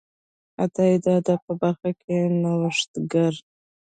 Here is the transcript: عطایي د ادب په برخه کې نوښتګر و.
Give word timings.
عطایي 0.63 0.97
د 1.03 1.05
ادب 1.19 1.39
په 1.47 1.53
برخه 1.61 1.89
کې 2.01 2.15
نوښتګر 2.41 3.33
و. 3.39 3.43